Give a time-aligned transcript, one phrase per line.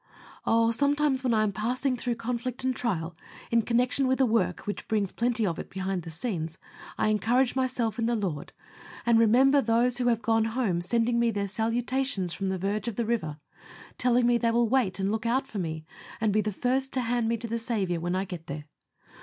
[0.47, 0.71] Oh!
[0.71, 3.15] sometimes, when I am passing through conflict, and trial,
[3.51, 6.57] in connection with a work which brings plenty of it behind the scenes,
[6.97, 8.51] I encourage myself in the Lord,
[9.05, 12.95] and remember those who have gone home sending me their salutations, from the verge of
[12.95, 13.37] the river,
[13.99, 15.85] telling me they will wait and look out for me,
[16.19, 18.65] and be the first to hand me to the Saviour when I get there.